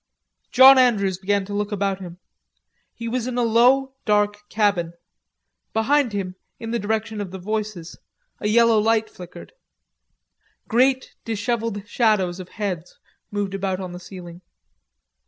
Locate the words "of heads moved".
12.39-13.53